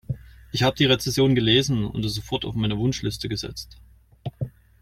Ich 0.51 0.63
hab 0.63 0.75
die 0.75 0.85
Rezension 0.85 1.35
gelesen 1.35 1.85
und 1.85 2.03
es 2.03 2.15
sofort 2.15 2.43
auf 2.43 2.55
meine 2.55 2.79
Wunschliste 2.79 3.29
gesetzt. 3.29 3.77